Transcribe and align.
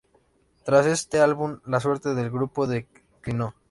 Tras 0.65 0.87
este 0.87 1.19
álbum 1.19 1.59
la 1.67 1.79
suerte 1.79 2.15
del 2.15 2.31
grupo 2.31 2.65
declinó. 2.65 3.53